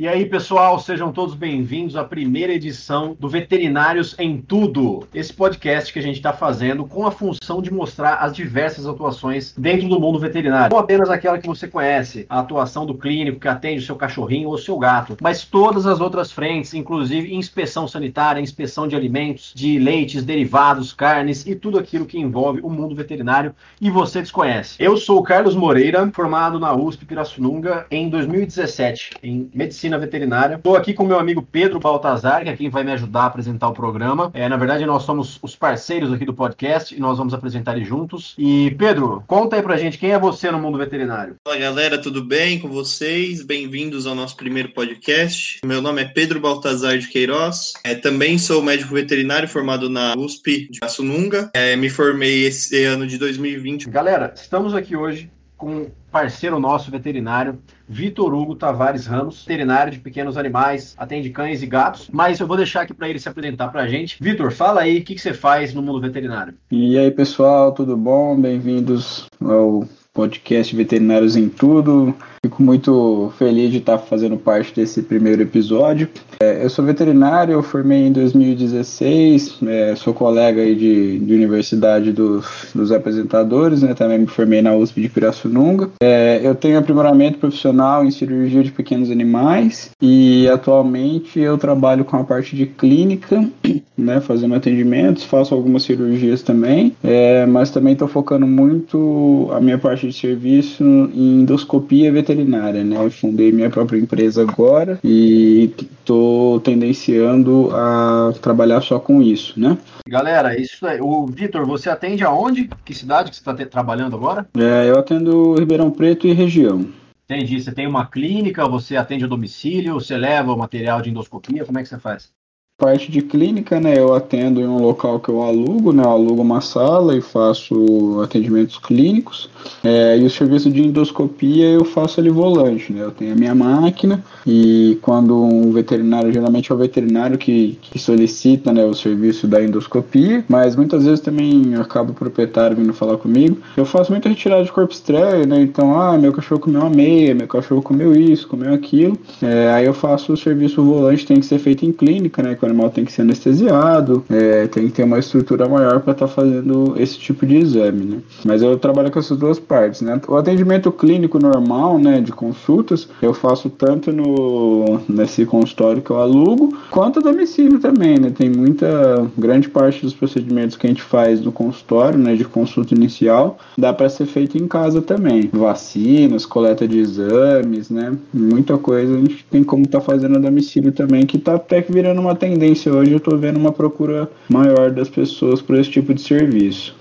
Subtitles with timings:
[0.00, 5.92] E aí, pessoal, sejam todos bem-vindos à primeira edição do Veterinários em Tudo, esse podcast
[5.92, 10.00] que a gente está fazendo com a função de mostrar as diversas atuações dentro do
[10.00, 10.74] mundo veterinário.
[10.74, 14.48] Não apenas aquela que você conhece, a atuação do clínico que atende o seu cachorrinho
[14.48, 19.52] ou o seu gato, mas todas as outras frentes, inclusive inspeção sanitária, inspeção de alimentos,
[19.54, 24.76] de leites, derivados, carnes e tudo aquilo que envolve o mundo veterinário e você desconhece.
[24.78, 30.54] Eu sou o Carlos Moreira, formado na USP Pirassununga em 2017 em medicina medicina veterinária.
[30.54, 33.68] Estou aqui com meu amigo Pedro Baltazar, que é quem vai me ajudar a apresentar
[33.68, 34.30] o programa.
[34.32, 37.84] É, na verdade, nós somos os parceiros aqui do podcast e nós vamos apresentar ele
[37.84, 38.34] juntos.
[38.38, 41.36] E Pedro, conta aí pra gente quem é você no mundo veterinário.
[41.44, 43.42] Fala galera, tudo bem com vocês?
[43.42, 45.60] Bem-vindos ao nosso primeiro podcast.
[45.64, 47.72] Meu nome é Pedro Baltazar de Queiroz.
[47.84, 51.50] É, também sou médico veterinário formado na USP de Assununga.
[51.54, 53.90] É, me formei esse ano de 2020.
[53.90, 60.36] Galera, estamos aqui hoje com parceiro nosso veterinário, Vitor Hugo Tavares Ramos, veterinário de pequenos
[60.36, 62.08] animais, atende cães e gatos.
[62.12, 64.16] Mas eu vou deixar aqui para ele se apresentar para a gente.
[64.20, 66.54] Vitor, fala aí o que, que você faz no mundo veterinário.
[66.70, 68.38] E aí, pessoal, tudo bom?
[68.40, 72.14] Bem-vindos ao podcast Veterinários em Tudo.
[72.42, 76.08] Fico muito feliz de estar fazendo parte desse primeiro episódio.
[76.42, 82.12] É, eu sou veterinário, eu formei em 2016, é, sou colega aí de, de universidade
[82.12, 85.90] dos, dos apresentadores, né, também me formei na USP de Pirassununga.
[86.02, 92.16] É, eu tenho aprimoramento profissional em cirurgia de pequenos animais e atualmente eu trabalho com
[92.16, 93.46] a parte de clínica,
[93.98, 99.76] né, fazendo atendimentos, faço algumas cirurgias também, é, mas também estou focando muito a minha
[99.76, 102.96] parte de serviço em endoscopia veterinária veterinária, né?
[102.96, 109.76] Eu fundei minha própria empresa agora e estou tendenciando a trabalhar só com isso, né?
[110.06, 111.00] Galera, isso aí.
[111.00, 112.70] O Vitor, você atende aonde?
[112.84, 114.46] Que cidade que você está trabalhando agora?
[114.56, 116.86] É, eu atendo Ribeirão Preto e região.
[117.24, 117.60] Entendi.
[117.60, 121.78] Você tem uma clínica, você atende a domicílio, você leva o material de endoscopia, como
[121.78, 122.32] é que você faz?
[122.80, 126.40] Parte de clínica, né, eu atendo em um local que eu alugo, né, eu alugo
[126.40, 129.50] uma sala e faço atendimentos clínicos.
[129.84, 133.54] É, e o serviço de endoscopia eu faço ali volante, né, eu tenho a minha
[133.54, 139.46] máquina e quando um veterinário, geralmente é o veterinário que, que solicita, né, o serviço
[139.46, 143.58] da endoscopia, mas muitas vezes também acaba o proprietário vindo falar comigo.
[143.76, 147.34] Eu faço muita retirada de corpo estranho, né, então, ah, meu cachorro comeu uma meia,
[147.34, 149.18] meu cachorro comeu isso, comeu aquilo.
[149.42, 152.90] É, aí eu faço o serviço volante, tem que ser feito em clínica, né, animal
[152.90, 156.94] tem que ser anestesiado, é, tem que ter uma estrutura maior para estar tá fazendo
[156.96, 158.18] esse tipo de exame, né?
[158.44, 160.20] Mas eu trabalho com essas duas partes, né?
[160.28, 166.18] O atendimento clínico normal, né, de consultas, eu faço tanto no nesse consultório que eu
[166.18, 168.30] alugo, quanto a domicílio também, né?
[168.30, 172.94] Tem muita grande parte dos procedimentos que a gente faz no consultório, né, de consulta
[172.94, 175.50] inicial, dá para ser feito em casa também.
[175.52, 178.16] Vacinas, coleta de exames, né?
[178.32, 181.82] Muita coisa a gente tem como estar tá fazendo a domicílio também, que tá até
[181.82, 185.78] que virando uma tendência tendência hoje, eu estou vendo uma procura maior das pessoas por
[185.78, 186.94] esse tipo de serviço.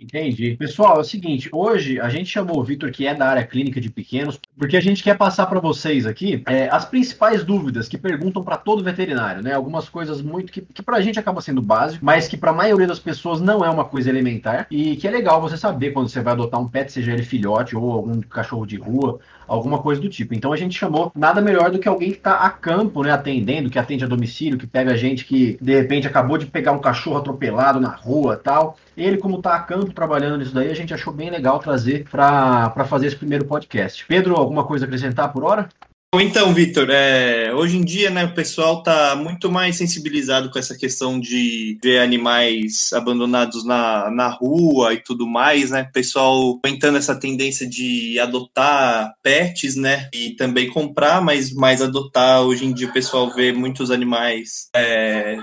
[0.00, 0.54] Entendi.
[0.56, 3.80] Pessoal, é o seguinte, hoje a gente chamou o Vitor, que é da área clínica
[3.80, 7.98] de pequenos, porque a gente quer passar para vocês aqui é, as principais dúvidas que
[7.98, 9.54] perguntam para todo veterinário, né?
[9.54, 12.54] Algumas coisas muito que, que para a gente acaba sendo básico, mas que para a
[12.54, 16.08] maioria das pessoas não é uma coisa elementar e que é legal você saber quando
[16.08, 20.00] você vai adotar um pet, seja ele filhote ou algum cachorro de rua, alguma coisa
[20.00, 20.34] do tipo.
[20.34, 23.70] Então a gente chamou nada melhor do que alguém que está a campo, né, atendendo,
[23.70, 27.16] que atende a domicílio, que pega gente que de repente acabou de pegar um cachorro
[27.16, 28.76] atropelado na rua, tal.
[28.96, 32.84] Ele como está a campo trabalhando nisso daí, a gente achou bem legal trazer para
[32.84, 34.04] fazer esse primeiro podcast.
[34.06, 35.68] Pedro, alguma coisa a acrescentar por hora?
[36.14, 40.74] Então, Vitor, é, hoje em dia, né, o pessoal está muito mais sensibilizado com essa
[40.74, 45.82] questão de ver animais abandonados na, na rua e tudo mais, né?
[45.82, 50.08] O pessoal aumentando essa tendência de adotar pets, né?
[50.14, 52.40] E também comprar, mas mais adotar.
[52.40, 55.38] Hoje em dia o pessoal vê muitos animais é,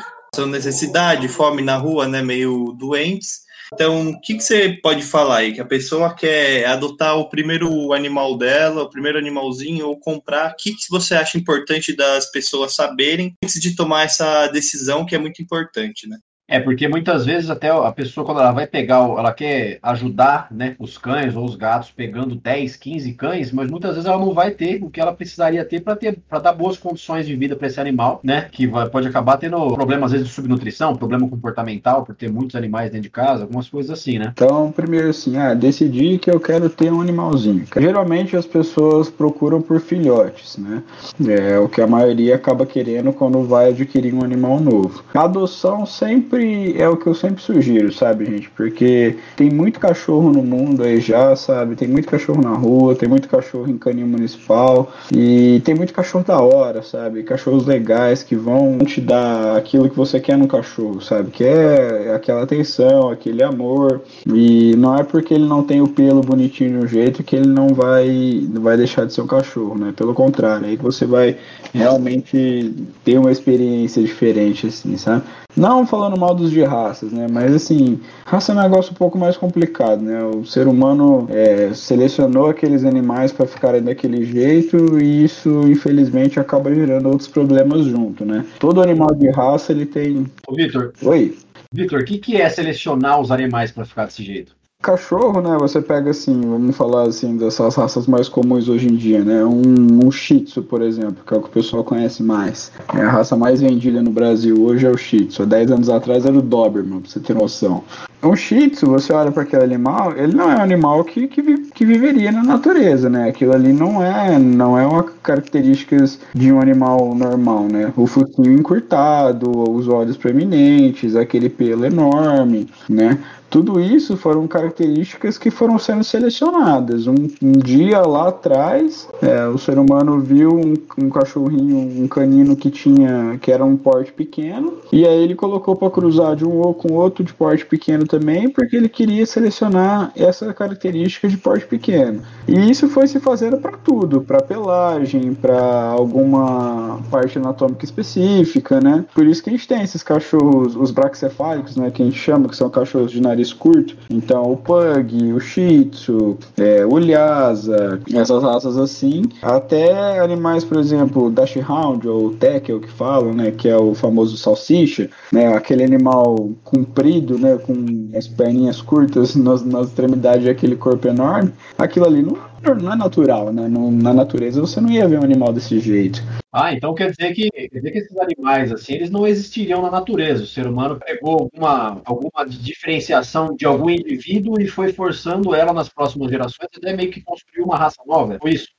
[0.48, 2.24] necessidade, fome na rua, né?
[2.24, 3.45] Meio doentes.
[3.74, 5.54] Então, o que, que você pode falar aí?
[5.54, 10.52] Que a pessoa quer adotar o primeiro animal dela, o primeiro animalzinho, ou comprar.
[10.52, 15.16] O que, que você acha importante das pessoas saberem antes de tomar essa decisão que
[15.16, 16.18] é muito importante, né?
[16.48, 20.76] É, porque muitas vezes até a pessoa, quando ela vai pegar, ela quer ajudar né,
[20.78, 24.52] os cães ou os gatos pegando 10, 15 cães, mas muitas vezes ela não vai
[24.52, 27.68] ter o que ela precisaria ter para ter para dar boas condições de vida para
[27.68, 28.48] esse animal, né?
[28.52, 32.56] Que vai, pode acabar tendo problemas, às vezes, de subnutrição, problema comportamental, por ter muitos
[32.56, 34.32] animais dentro de casa, algumas coisas assim, né?
[34.34, 37.66] Então, primeiro assim, ah, decidi que eu quero ter um animalzinho.
[37.76, 40.84] Geralmente as pessoas procuram por filhotes, né?
[41.28, 45.04] É o que a maioria acaba querendo quando vai adquirir um animal novo.
[45.14, 48.50] A adoção sempre sempre é o que eu sempre sugiro, sabe, gente?
[48.50, 51.76] Porque tem muito cachorro no mundo aí já, sabe?
[51.76, 56.26] Tem muito cachorro na rua, tem muito cachorro em canil municipal e tem muito cachorro
[56.26, 57.24] da hora, sabe?
[57.24, 61.32] Cachorros legais que vão te dar aquilo que você quer no cachorro, sabe?
[61.32, 64.02] Que é aquela atenção, aquele amor.
[64.28, 67.48] E não é porque ele não tem o pelo bonitinho de um jeito que ele
[67.48, 69.94] não vai, vai deixar de ser um cachorro, né?
[69.96, 71.38] Pelo contrário, aí você vai
[71.74, 72.74] realmente
[73.04, 75.24] ter uma experiência diferente, assim, sabe?
[75.56, 77.28] Não falando mal dos de raças, né?
[77.32, 80.22] Mas assim, raça é um negócio um pouco mais complicado, né?
[80.24, 86.74] O ser humano é, selecionou aqueles animais para ficarem daquele jeito e isso, infelizmente, acaba
[86.74, 88.46] gerando outros problemas junto, né?
[88.60, 90.26] Todo animal de raça ele tem.
[90.48, 90.92] Ô, Vitor.
[91.02, 91.38] Oi.
[91.72, 94.56] Vitor, o que, que é selecionar os animais para ficar desse jeito?
[94.86, 95.58] Cachorro, né?
[95.60, 99.44] Você pega assim, vamos falar assim, dessas raças mais comuns hoje em dia, né?
[99.44, 102.72] Um, um Shih Tzu, por exemplo, que é o que o pessoal conhece mais.
[102.94, 105.42] É a raça mais vendida no Brasil hoje é o Shih Tzu.
[105.42, 107.84] Há 10 anos atrás era o Doberman, pra você ter noção.
[108.22, 111.42] Um Shih Tzu, você olha para aquele animal, ele não é um animal que, que,
[111.72, 113.30] que, viveria na natureza, né?
[113.30, 117.92] Aquilo ali não é, não é uma características de um animal normal, né?
[117.96, 123.20] O focinho encurtado, os olhos proeminentes, aquele pelo enorme, né?
[123.56, 127.08] Tudo isso foram características que foram sendo selecionadas.
[127.08, 132.58] Um, um dia lá atrás, é, o ser humano viu um, um, cachorrinho, um canino
[132.58, 136.58] que tinha, que era um porte pequeno, e aí ele colocou para cruzar de um
[136.58, 141.66] ou com outro de porte pequeno também, porque ele queria selecionar essa característica de porte
[141.66, 142.24] pequeno.
[142.46, 149.06] E isso foi se fazendo para tudo, para pelagem, para alguma parte anatômica específica, né?
[149.16, 152.50] Por isso que a gente tem esses cachorros, os braxcefálicos, né, que a gente chama
[152.50, 153.96] que são cachorros de nariz curto.
[154.10, 159.24] Então, o Pug, o Shih Tzu, é, o Lhasa, essas raças assim.
[159.42, 163.52] Até animais, por exemplo, Dash Hound ou Tekel que falam, né?
[163.52, 165.54] Que é o famoso salsicha, né?
[165.54, 167.58] Aquele animal comprido, né?
[167.58, 171.52] Com as perninhas curtas nas, nas extremidades aquele corpo enorme.
[171.78, 173.68] Aquilo ali não não é natural, né?
[173.68, 176.22] Na natureza você não ia ver um animal desse jeito.
[176.52, 179.92] Ah, então quer dizer que quer dizer que esses animais assim eles não existiriam na
[179.92, 180.44] natureza.
[180.44, 185.90] O ser humano pegou alguma, alguma diferenciação de algum indivíduo e foi forçando ela nas
[185.90, 188.38] próximas gerações até meio que construir uma raça nova.
[188.40, 188.70] Foi isso?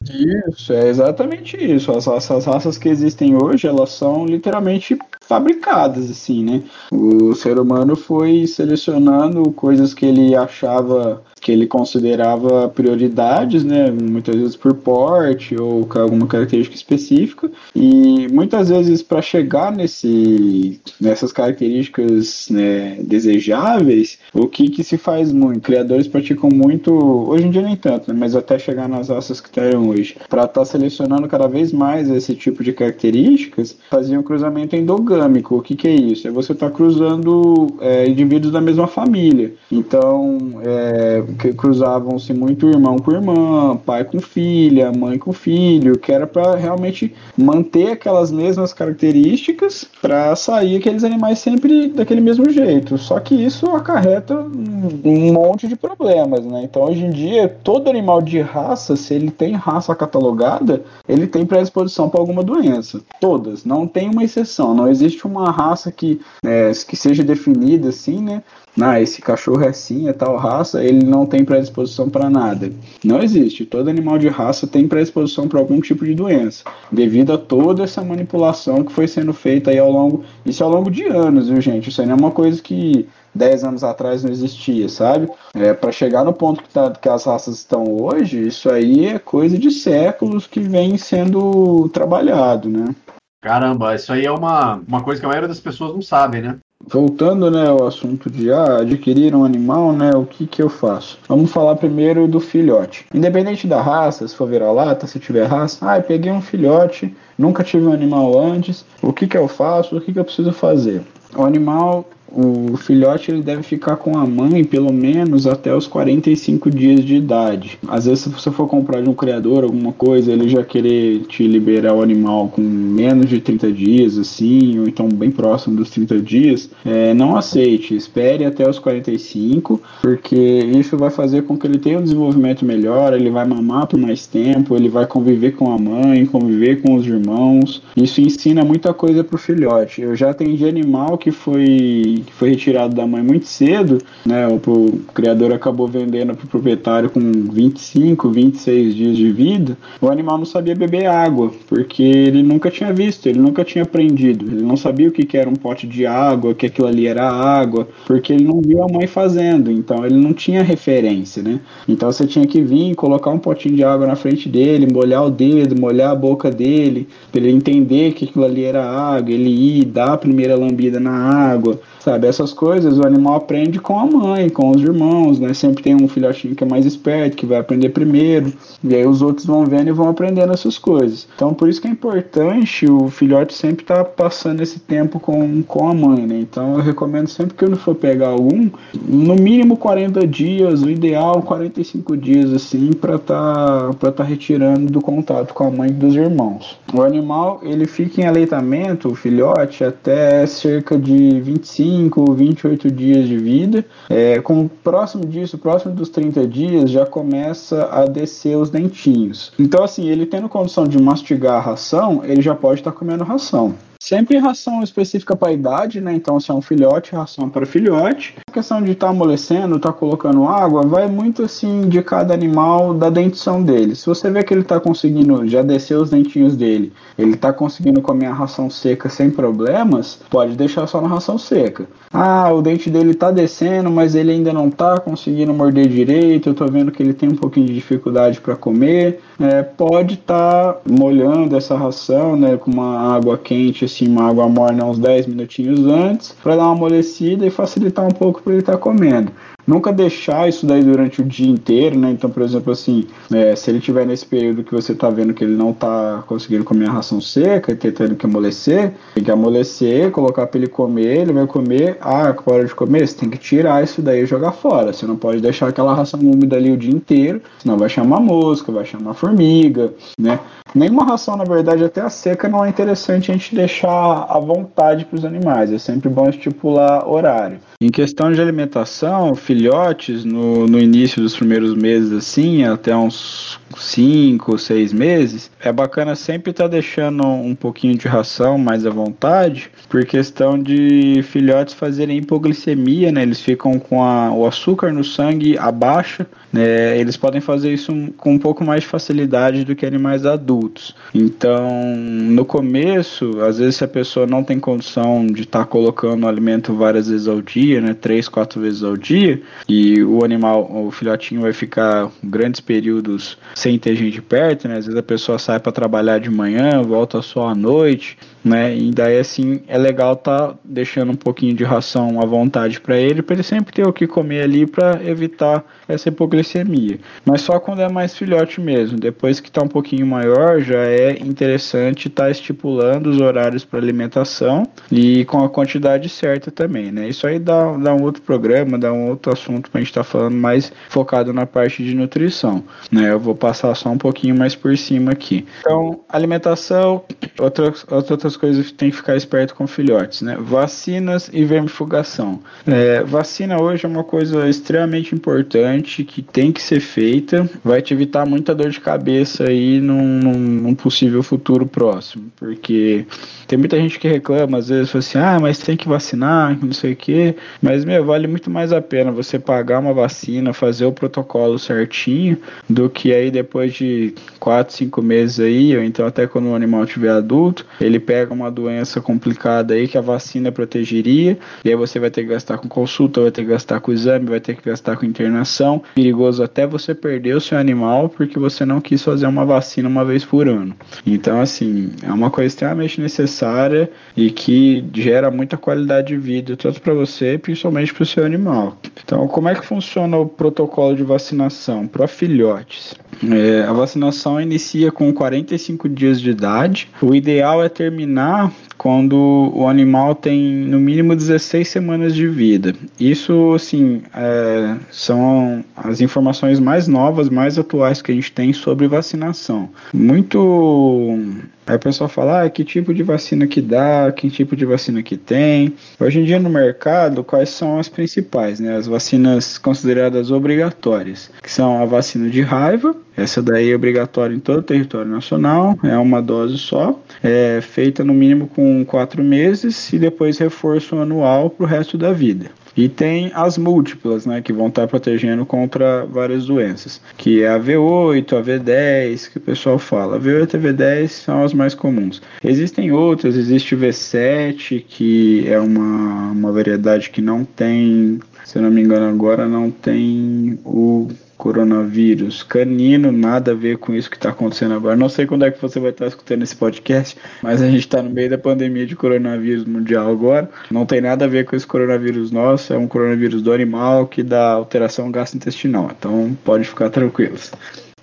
[0.48, 1.92] Isso, é exatamente isso.
[1.92, 6.62] As, as raças que existem hoje elas são literalmente fabricadas assim, né?
[6.90, 14.34] O ser humano foi selecionando coisas que ele achava que ele considerava prioridades, né, muitas
[14.34, 22.48] vezes por porte ou alguma característica específica, e muitas vezes para chegar nesse, nessas características
[22.50, 25.60] né, desejáveis, o que, que se faz muito?
[25.60, 29.48] Criadores praticam muito, hoje em dia nem tanto, né, mas até chegar nas raças que
[29.48, 34.76] estão hoje, para estar tá selecionando cada vez mais esse tipo de características, faziam cruzamento
[34.76, 35.56] endogâmico.
[35.56, 36.26] O que, que é isso?
[36.26, 39.54] É você estar tá cruzando é, indivíduos da mesma família.
[39.70, 46.12] Então, é, que cruzavam-se muito irmão com irmã, pai com filha, mãe com filho, que
[46.12, 52.96] era para realmente manter aquelas mesmas características para sair aqueles animais sempre daquele mesmo jeito.
[52.98, 56.62] Só que isso acarreta um monte de problemas, né?
[56.64, 61.44] Então hoje em dia todo animal de raça, se ele tem raça catalogada, ele tem
[61.44, 63.00] predisposição para alguma doença.
[63.20, 64.74] Todas, não tem uma exceção.
[64.74, 68.42] Não existe uma raça que, é, que seja definida assim, né?
[68.80, 72.70] Ah, esse cachorro é assim, é tal raça, ele não tem predisposição para nada.
[73.02, 73.64] Não existe.
[73.64, 78.04] Todo animal de raça tem predisposição para algum tipo de doença, devido a toda essa
[78.04, 81.88] manipulação que foi sendo feita aí ao longo, isso ao longo de anos, viu, gente?
[81.88, 85.28] Isso aí não é uma coisa que 10 anos atrás não existia, sabe?
[85.54, 89.18] É, para chegar no ponto que, tá, que as raças estão hoje, isso aí é
[89.18, 92.94] coisa de séculos que vem sendo trabalhado, né?
[93.42, 96.58] Caramba, isso aí é uma, uma coisa que a maioria das pessoas não sabe, né?
[96.88, 101.18] Voltando né, ao assunto de ah, adquirir um animal, né, o que, que eu faço?
[101.28, 103.06] Vamos falar primeiro do filhote.
[103.12, 107.86] Independente da raça, se for vira-lata, se tiver raça, ah, peguei um filhote, nunca tive
[107.86, 111.02] um animal antes, o que, que eu faço, o que, que eu preciso fazer?
[111.36, 116.70] O animal o filhote ele deve ficar com a mãe pelo menos até os 45
[116.70, 117.78] dias de idade.
[117.88, 121.46] Às vezes, se você for comprar de um criador alguma coisa, ele já querer te
[121.46, 126.18] liberar o animal com menos de 30 dias, assim, ou então bem próximo dos 30
[126.20, 127.94] dias, é, não aceite.
[127.94, 133.12] Espere até os 45, porque isso vai fazer com que ele tenha um desenvolvimento melhor,
[133.14, 137.06] ele vai mamar por mais tempo, ele vai conviver com a mãe, conviver com os
[137.06, 137.82] irmãos.
[137.96, 140.02] Isso ensina muita coisa pro filhote.
[140.02, 144.46] Eu já atendi animal que foi que foi retirado da mãe muito cedo, né?
[144.48, 149.76] O, criador acabou vendendo para o proprietário com 25, 26 dias de vida.
[150.00, 154.46] O animal não sabia beber água, porque ele nunca tinha visto, ele nunca tinha aprendido.
[154.46, 157.28] Ele não sabia o que, que era um pote de água, que aquilo ali era
[157.28, 161.60] água, porque ele não viu a mãe fazendo, então ele não tinha referência, né?
[161.88, 165.30] Então você tinha que vir, colocar um potinho de água na frente dele, molhar o
[165.30, 169.84] dedo, molhar a boca dele, para ele entender que aquilo ali era água, ele ir
[169.84, 172.28] dar a primeira lambida na água, sabe?
[172.28, 175.52] Essas coisas o animal aprende com a mãe, com os irmãos, né?
[175.52, 178.52] Sempre tem um filhotinho que é mais esperto, que vai aprender primeiro,
[178.84, 181.26] e aí os outros vão vendo e vão aprendendo essas coisas.
[181.34, 185.64] Então, por isso que é importante o filhote sempre estar tá passando esse tempo com,
[185.64, 186.38] com a mãe, né?
[186.38, 188.70] Então, eu recomendo sempre que ele for pegar algum,
[189.02, 195.52] no mínimo 40 dias, o ideal 45 dias, assim, para tá, tá retirando do contato
[195.52, 196.78] com a mãe dos irmãos.
[196.94, 203.26] O animal, ele fica em aleitamento, o filhote, até cerca de 25 25, 28 dias
[203.26, 203.84] de vida.
[204.08, 209.52] É, com próximo disso, próximo dos 30 dias, já começa a descer os dentinhos.
[209.58, 213.24] Então, assim, ele tendo condição de mastigar a ração, ele já pode estar tá comendo
[213.24, 213.74] ração.
[214.06, 216.14] Sempre ração específica para a idade, né?
[216.14, 218.36] Então, se é um filhote, ração para filhote.
[218.48, 222.32] A questão de estar tá amolecendo, estar tá colocando água, vai muito assim de cada
[222.32, 223.96] animal, da dentição dele.
[223.96, 228.00] Se você vê que ele está conseguindo já descer os dentinhos dele, ele está conseguindo
[228.00, 231.88] comer a ração seca sem problemas, pode deixar só na ração seca.
[232.12, 236.48] Ah, o dente dele está descendo, mas ele ainda não está conseguindo morder direito.
[236.48, 239.20] Eu estou vendo que ele tem um pouquinho de dificuldade para comer.
[239.40, 244.48] É, pode estar tá molhando essa ração, né, com uma água quente assim, uma água
[244.48, 248.60] morna uns 10 minutinhos antes, para dar uma amolecida e facilitar um pouco para ele
[248.60, 249.32] estar tá comendo
[249.66, 252.10] nunca deixar isso daí durante o dia inteiro, né?
[252.10, 255.44] Então, por exemplo, assim, é, se ele tiver nesse período que você tá vendo que
[255.44, 260.10] ele não tá conseguindo comer a ração seca e tentando que amolecer, tem que amolecer,
[260.10, 263.82] colocar para ele comer, ele vai comer, ah, hora de comer, você tem que tirar
[263.82, 264.92] isso daí e jogar fora.
[264.92, 268.70] Você não pode deixar aquela ração úmida ali o dia inteiro, senão vai chamar mosca,
[268.70, 270.38] vai chamar formiga, né?
[270.74, 275.04] Nenhuma ração, na verdade, até a seca não é interessante a gente deixar à vontade
[275.04, 275.72] para os animais.
[275.72, 277.58] É sempre bom estipular horário.
[277.80, 284.58] Em questão de alimentação, filhotes, no, no início dos primeiros meses, assim, até uns 5,
[284.58, 289.70] 6 meses, é bacana sempre estar tá deixando um pouquinho de ração mais à vontade,
[289.88, 293.22] por questão de filhotes fazerem hipoglicemia, né?
[293.22, 296.98] Eles ficam com a, o açúcar no sangue abaixo, né?
[296.98, 300.94] Eles podem fazer isso com um pouco mais de facilidade do que animais adultos.
[301.14, 306.26] Então, no começo, às vezes se a pessoa não tem condição de estar tá colocando
[306.26, 307.94] alimento várias vezes ao dia, né?
[307.94, 313.78] Três, quatro vezes ao dia, e o animal, o filhotinho vai ficar grandes períodos sem
[313.80, 314.76] ter gente perto, né?
[314.76, 318.76] Às vezes a pessoa sai para trabalhar de manhã, volta só à noite, né?
[318.76, 323.20] E daí assim é legal tá deixando um pouquinho de ração à vontade para ele,
[323.20, 327.00] para ele sempre ter o que comer ali para evitar essa hipoglicemia.
[327.24, 328.98] Mas só quando é mais filhote mesmo.
[328.98, 333.80] Depois que está um pouquinho maior, já é interessante estar tá estipulando os horários para
[333.80, 337.08] alimentação e com a quantidade certa também, né?
[337.08, 340.04] Isso aí dá, dá um outro programa, dá um outro assunto para a gente estar
[340.04, 342.62] tá falando mais focado na parte de nutrição,
[342.92, 343.10] né?
[343.10, 345.44] Eu vou passar só um pouquinho mais por cima aqui.
[345.60, 347.02] Então, alimentação,
[347.38, 350.36] outras, outras coisas que tem que ficar esperto com filhotes, né?
[350.38, 352.40] Vacinas e vermifugação.
[352.66, 357.48] É, vacina hoje é uma coisa extremamente importante que tem que ser feita.
[357.64, 363.06] Vai te evitar muita dor de cabeça aí num, num, possível futuro próximo, porque
[363.46, 366.92] tem muita gente que reclama, às vezes, assim, ah, mas tem que vacinar, não sei
[366.92, 367.34] o quê.
[367.62, 372.38] Mas, meu, vale muito mais a pena você pagar uma vacina, fazer o protocolo certinho,
[372.68, 376.84] do que aí depois de 4, 5 meses aí, ou então até quando o animal
[376.84, 381.98] estiver adulto, ele pega uma doença complicada aí que a vacina protegeria, e aí você
[381.98, 384.68] vai ter que gastar com consulta, vai ter que gastar com exame, vai ter que
[384.68, 385.82] gastar com internação.
[385.94, 390.04] Perigoso até você perder o seu animal porque você não quis fazer uma vacina uma
[390.04, 390.74] vez por ano.
[391.06, 396.80] Então, assim, é uma coisa extremamente necessária e que gera muita qualidade de vida, tanto
[396.80, 398.76] para você principalmente para o seu animal.
[399.04, 402.94] Então, como é que funciona o protocolo de vacinação para filhotes?
[403.30, 406.88] É, a vacinação inicia com 45 dias de idade.
[407.00, 412.74] O ideal é terminar quando o animal tem no mínimo 16 semanas de vida.
[413.00, 418.86] Isso, assim, é, são as informações mais novas, mais atuais que a gente tem sobre
[418.86, 419.70] vacinação.
[419.92, 421.18] Muito
[421.66, 425.02] Aí o pessoal fala, ah, que tipo de vacina que dá, que tipo de vacina
[425.02, 425.74] que tem.
[425.98, 428.76] Hoje em dia no mercado, quais são as principais, né?
[428.76, 434.40] As vacinas consideradas obrigatórias, que são a vacina de raiva, essa daí é obrigatória em
[434.40, 439.92] todo o território nacional, é uma dose só, é feita no mínimo com quatro meses
[439.92, 442.50] e depois reforço anual para o resto da vida.
[442.76, 447.58] E tem as múltiplas, né, que vão estar protegendo contra várias doenças, que é a
[447.58, 450.16] V8, a V10, que o pessoal fala.
[450.16, 452.20] A V8 e a V10 são as mais comuns.
[452.44, 458.62] Existem outras, existe o V7, que é uma, uma variedade que não tem, se eu
[458.62, 464.16] não me engano agora, não tem o coronavírus canino, nada a ver com isso que
[464.16, 464.96] está acontecendo agora.
[464.96, 468.02] Não sei quando é que você vai estar escutando esse podcast, mas a gente está
[468.02, 470.50] no meio da pandemia de coronavírus mundial agora.
[470.70, 474.22] Não tem nada a ver com esse coronavírus nosso, é um coronavírus do animal que
[474.22, 475.90] dá alteração gastrointestinal.
[475.96, 477.52] Então pode ficar tranquilos.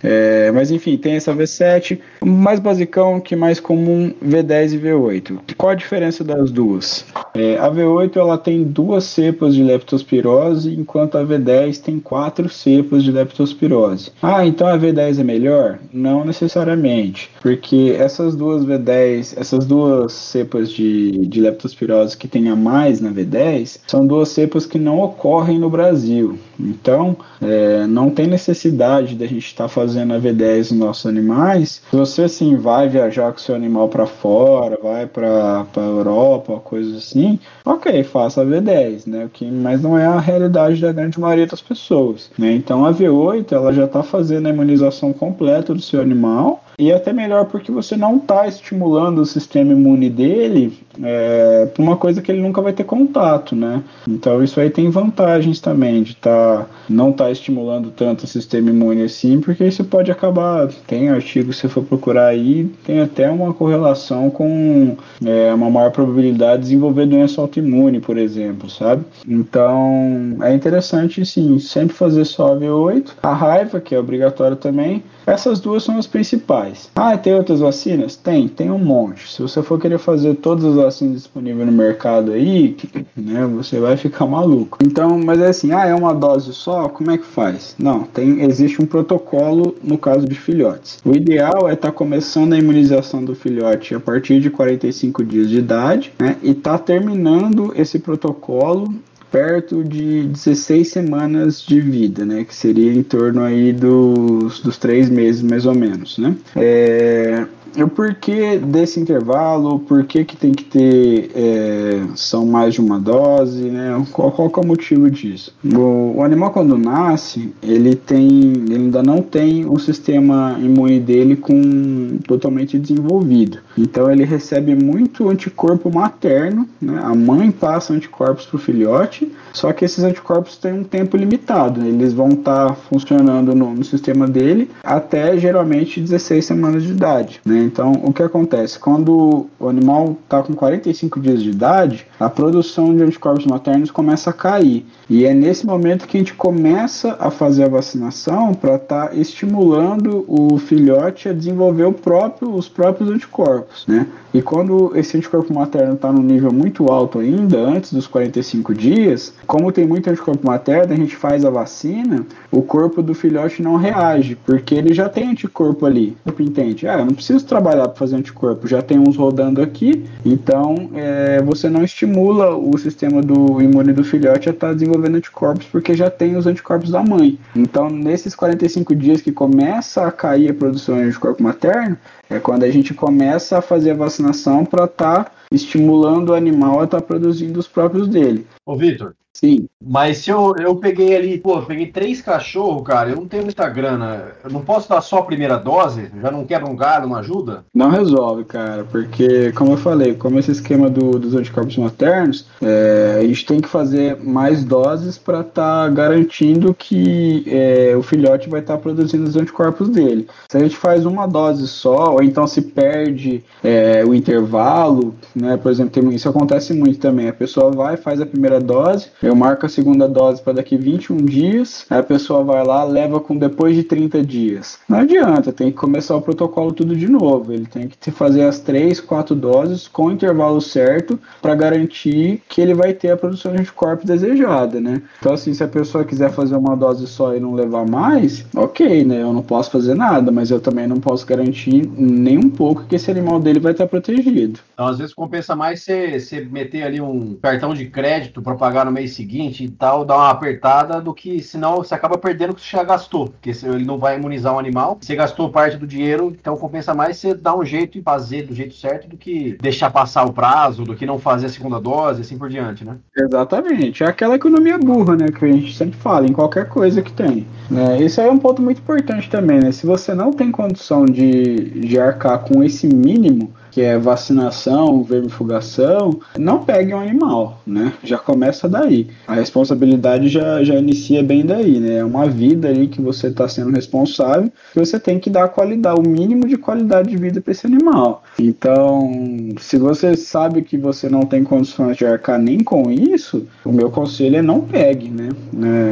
[0.04, 5.40] É, mas enfim, tem essa V7, mais basicão que mais comum V10 e V8.
[5.58, 7.06] Qual a diferença das duas?
[7.34, 13.04] É, a V8 ela tem duas cepas de leptospirose, enquanto a V10 tem quatro cepas
[13.04, 14.12] de leptospirose.
[14.22, 15.80] Ah, então a V10 é melhor?
[15.92, 22.56] Não necessariamente, porque essas duas V10, essas duas cepas de, de leptospirose que tem a
[22.56, 26.38] mais na V10, são duas cepas que não ocorrem no Brasil.
[26.64, 31.82] Então, é, não tem necessidade da gente estar tá fazendo a V10 nos nossos animais.
[31.90, 36.96] Se você assim vai viajar com seu animal para fora, vai para a Europa, coisas
[36.98, 39.30] assim, ok, faça a V10, né?
[39.32, 42.30] Que, mas não é a realidade da grande maioria das pessoas.
[42.38, 42.54] Né?
[42.54, 47.14] Então, a V8 ela já está fazendo a imunização completa do seu animal e até
[47.14, 52.32] melhor porque você não está estimulando o sistema imune dele é, para uma coisa que
[52.32, 53.84] ele nunca vai ter contato, né?
[54.08, 56.53] Então isso aí tem vantagens também de tá,
[56.90, 60.68] não tá estimulando tanto o sistema imune assim, porque isso pode acabar.
[60.88, 64.96] Tem artigos, se for procurar aí, tem até uma correlação com
[65.26, 69.04] é, uma maior probabilidade de desenvolver doença autoimune, por exemplo, sabe?
[69.28, 73.12] Então é interessante sim, sempre fazer só V8.
[73.22, 76.90] A raiva, que é obrigatório também, essas duas são as principais.
[76.96, 78.16] Ah, tem outras vacinas?
[78.16, 79.32] Tem, tem um monte.
[79.32, 82.76] Se você for querer fazer todas as vacinas disponíveis no mercado aí,
[83.16, 84.78] né, você vai ficar maluco.
[84.84, 86.90] Então, mas é assim, ah, é uma dose só?
[86.90, 87.76] Como é que faz?
[87.78, 91.00] Não, tem, existe um protocolo no caso de filhotes.
[91.06, 95.50] O ideal é estar tá começando a imunização do filhote a partir de 45 dias
[95.50, 98.94] de idade, né, e tá terminando esse protocolo
[99.34, 102.44] perto de 16 semanas de vida, né?
[102.44, 106.36] Que seria em torno aí dos, dos três meses, mais ou menos, né?
[106.56, 107.44] É,
[107.82, 113.00] o porquê desse intervalo, o porquê que tem que ter é, são mais de uma
[113.00, 114.06] dose, né?
[114.12, 115.56] Qual, qual é o motivo disso?
[115.64, 121.36] O, o, animal quando nasce, ele tem, ele ainda não tem o sistema imune dele
[121.36, 123.60] com totalmente desenvolvido.
[123.78, 127.00] Então ele recebe muito anticorpo materno, né?
[127.04, 131.80] A mãe passa anticorpos para o filhote, só que esses anticorpos têm um tempo limitado.
[131.80, 131.90] Né?
[131.90, 137.40] Eles vão estar tá funcionando no, no sistema dele até geralmente 16 semanas de idade,
[137.46, 137.60] né?
[137.60, 138.80] Então, o que acontece?
[138.80, 144.32] Quando o animal está com 45 dias de idade, a produção de anticorpos maternos começa
[144.32, 144.86] a cair.
[145.10, 149.16] E é nesse momento que a gente começa a fazer a vacinação para estar tá
[149.16, 154.08] estimulando o filhote a desenvolver próprio, os próprios anticorpos, né?
[154.34, 159.34] E quando esse anticorpo materno está num nível muito alto ainda, antes dos 45 dias,
[159.46, 163.76] como tem muito anticorpo materno, a gente faz a vacina, o corpo do filhote não
[163.76, 166.18] reage, porque ele já tem anticorpo ali.
[166.26, 166.88] O entende?
[166.88, 171.42] Ah, eu não preciso trabalhar para fazer anticorpo, já tem uns rodando aqui, então é,
[171.44, 175.94] você não estimula o sistema do imune do filhote a estar tá desenvolvendo anticorpos, porque
[175.94, 177.38] já tem os anticorpos da mãe.
[177.56, 181.98] Então, nesses 45 dias que começa a cair a produção de anticorpo materno,
[182.36, 186.82] é quando a gente começa a fazer a vacinação para estar tá estimulando o animal
[186.82, 188.46] a estar tá produzindo os próprios dele.
[188.66, 189.68] Ô, Vitor, Sim.
[189.82, 193.44] Mas se eu, eu peguei ali, pô, eu peguei três cachorros, cara, eu não tenho
[193.44, 194.28] muita grana.
[194.44, 196.10] Eu não posso dar só a primeira dose?
[196.22, 197.66] Já não quebra um galho, não ajuda?
[197.74, 203.20] Não resolve, cara, porque, como eu falei, como esse esquema do, dos anticorpos maternos, é,
[203.22, 208.50] a gente tem que fazer mais doses para estar tá garantindo que é, o filhote
[208.50, 210.28] vai estar tá produzindo os anticorpos dele.
[210.48, 215.58] Se a gente faz uma dose só, ou então se perde é, o intervalo, né?
[215.58, 217.28] Por exemplo, tem, isso acontece muito também.
[217.28, 221.18] A pessoa vai, faz a primeira dose eu marco a segunda dose para daqui 21
[221.18, 224.80] dias, a pessoa vai lá, leva com depois de 30 dias.
[224.88, 227.54] Não adianta, tem que começar o protocolo tudo de novo.
[227.54, 232.62] Ele tem que fazer as 3, 4 doses com o intervalo certo para garantir que
[232.62, 235.02] ele vai ter a produção de anticorpos desejada, né?
[235.20, 239.04] Então, assim, se a pessoa quiser fazer uma dose só e não levar mais, ok,
[239.04, 239.22] né?
[239.22, 242.96] Eu não posso fazer nada, mas eu também não posso garantir nem um pouco que
[242.96, 244.60] esse animal dele vai estar protegido.
[244.74, 248.92] Então, às vezes, compensa mais você meter ali um cartão de crédito para pagar no
[248.92, 252.62] mês seguinte e tal, dar uma apertada, do que senão você acaba perdendo o que
[252.62, 253.30] você já gastou.
[253.30, 255.00] Porque ele não vai imunizar o animal.
[255.02, 258.54] Você gastou parte do dinheiro, então compensa mais você dar um jeito e fazer do
[258.54, 262.22] jeito certo do que deixar passar o prazo, do que não fazer a segunda dose,
[262.22, 262.98] assim por diante, né?
[263.18, 264.04] Exatamente.
[264.04, 265.26] É aquela economia burra, né?
[265.30, 267.48] Que a gente sempre fala, em qualquer coisa que tem.
[267.72, 268.04] Né?
[268.04, 269.72] Esse aí é um ponto muito importante também, né?
[269.72, 276.20] Se você não tem condição de, de arcar com esse mínimo, que é vacinação, vermifugação,
[276.38, 277.94] não pegue um animal, né?
[278.04, 279.08] Já começa daí.
[279.28, 281.98] A responsabilidade já, já inicia bem daí, né?
[281.98, 286.00] É uma vida aí que você está sendo responsável, que você tem que dar qualidade,
[286.00, 288.24] o mínimo de qualidade de vida para esse animal.
[288.38, 289.12] Então,
[289.60, 293.90] se você sabe que você não tem condições de arcar nem com isso, o meu
[293.90, 295.30] conselho é não pegue, né?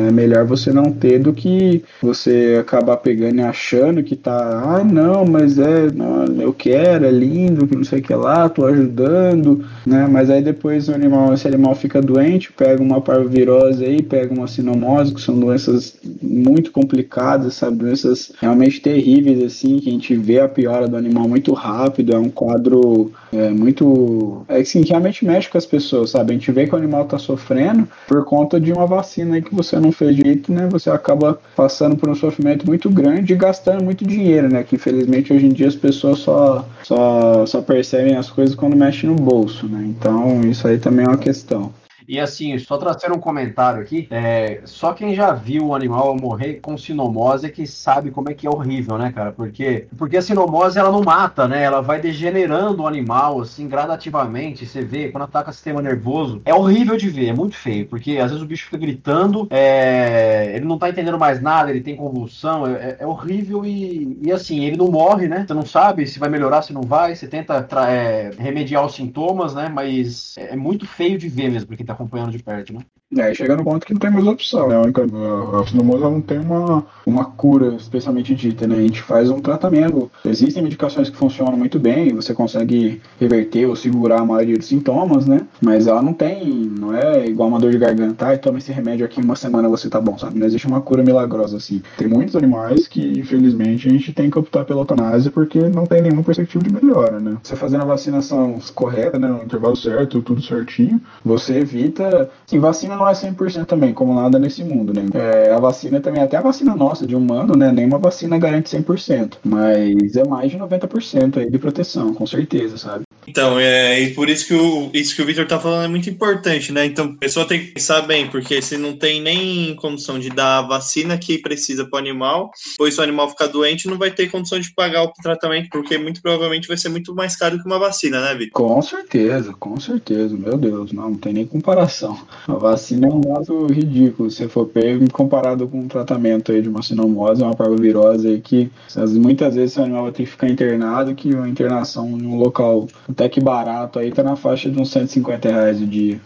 [0.08, 4.84] É melhor você não ter do que você acabar pegando e achando que tá, ah,
[4.84, 9.66] não, mas é, não, eu quero, é lindo, não sei o que lá, tô ajudando,
[9.86, 10.08] né?
[10.10, 14.48] Mas aí depois o animal, esse animal fica doente, pega uma parvovirose aí, pega uma
[14.48, 17.78] sinomose, que são doenças muito complicadas, sabe?
[17.78, 22.18] Doenças realmente terríveis, assim, que a gente vê a piora do animal muito rápido, é
[22.18, 24.44] um quadro é, muito.
[24.48, 26.32] É assim, que realmente mexe com as pessoas, sabe?
[26.32, 29.54] A gente vê que o animal tá sofrendo por conta de uma vacina aí que
[29.54, 30.68] você não fez direito, né?
[30.72, 34.64] Você acaba passando por um sofrimento muito grande e gastando muito dinheiro, né?
[34.64, 39.10] Que infelizmente hoje em dia as pessoas só, só, só percebem as coisas quando mexem
[39.10, 39.84] no bolso, né?
[39.86, 41.72] Então isso aí também é uma questão.
[42.08, 46.56] E assim, só trazer um comentário aqui, é, só quem já viu o animal morrer
[46.56, 49.32] com sinomose é que sabe como é que é horrível, né, cara?
[49.32, 51.64] Porque, porque a sinomose ela não mata, né?
[51.64, 54.66] Ela vai degenerando o animal, assim, gradativamente.
[54.66, 58.18] Você vê, quando ataca o sistema nervoso, é horrível de ver, é muito feio, porque
[58.18, 61.96] às vezes o bicho fica gritando, é, ele não tá entendendo mais nada, ele tem
[61.96, 65.46] convulsão, é, é, é horrível e, e assim, ele não morre, né?
[65.48, 69.54] Você não sabe se vai melhorar, se não vai, você tenta é, remediar os sintomas,
[69.54, 69.70] né?
[69.74, 72.86] Mas é muito feio de ver mesmo, porque tá acompanhando de perto, né?
[73.18, 74.76] É, aí chega no ponto que não tem mais opção, né?
[74.76, 78.78] A, a pneumonia não tem uma, uma cura especialmente dita, né?
[78.78, 80.10] A gente faz um tratamento.
[80.26, 85.26] Existem medicações que funcionam muito bem, você consegue reverter ou segurar a maioria dos sintomas,
[85.26, 85.42] né?
[85.62, 89.06] Mas ela não tem, não é igual uma dor de garganta, ah, toma esse remédio
[89.06, 90.40] aqui uma semana você tá bom, sabe?
[90.40, 91.82] Não existe uma cura milagrosa assim.
[91.98, 96.02] Tem muitos animais que, infelizmente, a gente tem que optar pela eutanásia porque não tem
[96.02, 97.38] nenhuma perspectiva de melhora, né?
[97.44, 99.28] Você fazendo a vacinação correta, né?
[99.28, 102.30] No intervalo certo, tudo certinho, você evita.
[102.46, 105.06] Sim, vacina não é 100% também, como nada nesse mundo, né?
[105.14, 107.72] É, a vacina também, até a vacina nossa de humano, né?
[107.72, 113.04] Nenhuma vacina garante 100%, mas é mais de 90% aí de proteção, com certeza, sabe?
[113.28, 116.10] Então, é, e por isso que o, isso que o Victor tá falando é muito
[116.10, 116.86] importante, né?
[116.86, 120.60] Então, a pessoa tem que pensar bem, porque se não tem nem condição de dar
[120.60, 124.12] a vacina que precisa para o animal, pois se o animal ficar doente, não vai
[124.12, 127.66] ter condição de pagar o tratamento, porque muito provavelmente vai ser muito mais caro que
[127.66, 128.66] uma vacina, né, Victor?
[128.66, 132.20] Com certeza, com certeza, meu Deus, não, não tem nem comparação.
[132.48, 136.70] A vacina é um dado ridículo, se for pego comparado com um tratamento aí de
[136.70, 138.72] uma sinomose, uma parvovirose aí que
[139.16, 142.88] muitas vezes o animal vai ter que ficar internado, que uma internação em um local
[143.12, 146.20] até que barato aí tá na faixa de uns 150 reais o dia.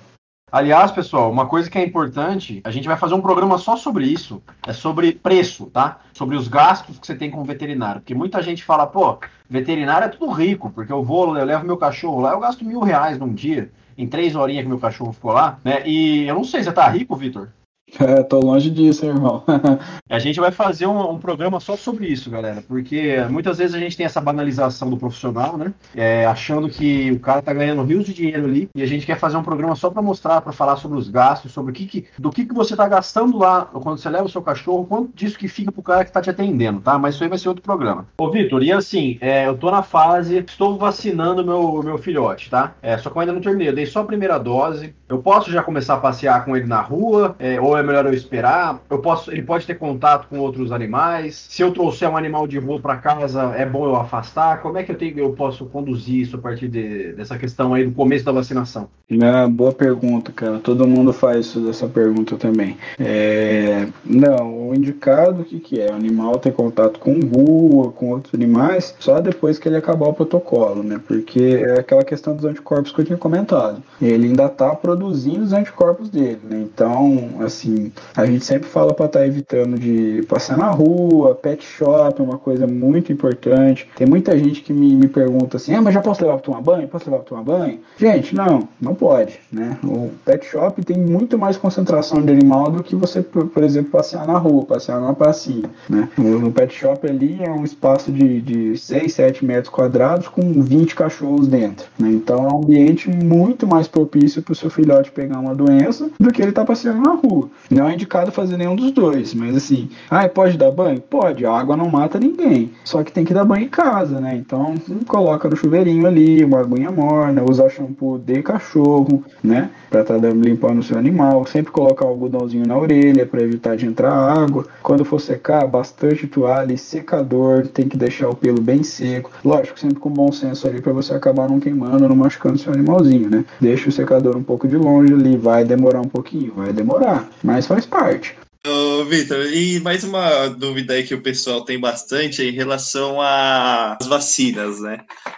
[0.52, 4.06] Aliás, pessoal, uma coisa que é importante, a gente vai fazer um programa só sobre
[4.06, 6.00] isso, é sobre preço, tá?
[6.13, 8.00] Sobre os gastos que você tem com veterinário.
[8.00, 9.17] Porque muita gente fala, pô,
[9.50, 12.80] veterinário é tudo rico, porque eu vou, eu levo meu cachorro lá, eu gasto mil
[12.80, 15.86] reais num dia, em três horinhas que meu cachorro ficou lá, né?
[15.86, 17.50] E eu não sei, você tá rico, Vitor?
[18.05, 19.43] É, tô longe disso, irmão.
[20.10, 23.79] a gente vai fazer um, um, programa só sobre isso, galera, porque muitas vezes a
[23.79, 25.73] gente tem essa banalização do profissional, né?
[25.95, 29.17] É, achando que o cara tá ganhando rios de dinheiro ali e a gente quer
[29.17, 32.05] fazer um programa só para mostrar, para falar sobre os gastos, sobre o que, que
[32.19, 35.38] do que, que você tá gastando lá quando você leva o seu cachorro, quanto disso
[35.38, 36.97] que fica pro cara que tá te atendendo, tá?
[36.99, 38.08] Mas isso aí vai ser outro programa.
[38.17, 42.73] Ô, Vitor, e assim, é, eu tô na fase, estou vacinando meu, meu filhote, tá?
[42.81, 44.93] É, só que eu ainda não terminei, eu dei só a primeira dose.
[45.08, 48.13] Eu posso já começar a passear com ele na rua, é, ou é melhor eu
[48.13, 48.82] esperar?
[48.89, 51.48] Eu posso, ele pode ter contato com outros animais.
[51.50, 54.62] Se eu trouxer um animal de rua para casa, é bom eu afastar?
[54.62, 57.86] Como é que eu tenho, eu posso conduzir isso a partir de, dessa questão aí
[57.86, 58.89] do começo da vacinação?
[59.10, 60.60] É, boa pergunta, cara.
[60.60, 62.78] Todo mundo faz essa pergunta também.
[63.00, 65.91] É, não, o indicado o que, que é?
[65.91, 70.13] O animal ter contato com rua, com outros animais, só depois que ele acabar o
[70.13, 71.00] protocolo, né?
[71.08, 73.82] Porque é aquela questão dos anticorpos que eu tinha comentado.
[74.02, 76.62] Ele ainda está produzindo os anticorpos dele, né?
[76.62, 81.36] Então, assim assim, a gente sempre fala para estar tá evitando de passear na rua,
[81.36, 83.89] pet shop é uma coisa muito importante.
[83.95, 86.62] Tem muita gente que me, me pergunta assim, ah, mas já posso levar para tomar
[86.62, 86.88] banho?
[86.88, 87.80] Posso levar para tomar banho?
[87.97, 89.78] Gente, não, não pode, né?
[89.84, 93.91] O pet shop tem muito mais concentração de animal do que você, por, por exemplo,
[93.91, 96.10] passear na rua, passear numa pracinha, né?
[96.17, 100.95] No pet shop ali é um espaço de, de 6, 7 metros quadrados com 20
[100.95, 102.10] cachorros dentro, né?
[102.10, 106.32] Então é um ambiente muito mais propício para o seu filhote pegar uma doença do
[106.32, 107.49] que ele tá passeando na rua.
[107.69, 111.01] Não é indicado fazer nenhum dos dois, mas assim, ah, pode dar banho?
[111.01, 112.71] Pode, a água não mata ninguém.
[112.83, 114.35] Só que tem que dar banho em casa, né?
[114.35, 114.75] Então,
[115.07, 119.69] coloca no chuveirinho ali, uma aguinha morna, usar shampoo de cachorro, né?
[119.89, 121.45] Pra estar tá limpando o seu animal.
[121.45, 124.65] Sempre colocar algodãozinho na orelha para evitar de entrar água.
[124.83, 127.67] Quando for secar, bastante toalha e secador.
[127.67, 129.31] Tem que deixar o pelo bem seco.
[129.43, 133.29] Lógico, sempre com bom senso ali para você acabar não queimando, não machucando seu animalzinho,
[133.29, 133.45] né?
[133.59, 137.67] Deixa o secador um pouco de longe ali, vai demorar um pouquinho, vai demorar, mas
[137.67, 138.36] faz parte.
[138.67, 144.08] Ô, Vitor, e mais uma dúvida aí que o pessoal tem bastante em relação às
[144.08, 144.97] vacinas, né?